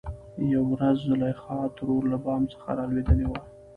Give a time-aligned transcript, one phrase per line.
[0.53, 3.41] يوه ورځ زليخا ترور له بام څخه رالوېدلې وه.